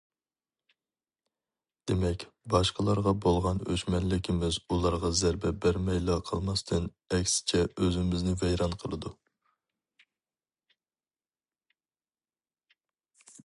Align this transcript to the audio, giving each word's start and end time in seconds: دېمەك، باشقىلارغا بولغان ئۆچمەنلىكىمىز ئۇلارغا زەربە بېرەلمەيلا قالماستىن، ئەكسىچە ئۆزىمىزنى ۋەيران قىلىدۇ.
دېمەك، 1.89 2.23
باشقىلارغا 2.53 3.13
بولغان 3.25 3.61
ئۆچمەنلىكىمىز 3.73 4.57
ئۇلارغا 4.67 5.11
زەربە 5.19 5.51
بېرەلمەيلا 5.65 6.15
قالماستىن، 6.31 6.89
ئەكسىچە 7.17 7.63
ئۆزىمىزنى 7.75 8.35
ۋەيران 8.41 8.75
قىلىدۇ. 8.85 9.15